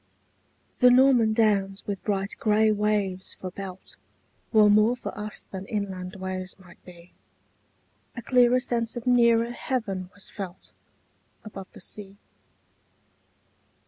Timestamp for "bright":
2.03-2.35